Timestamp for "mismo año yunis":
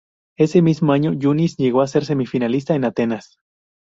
0.63-1.57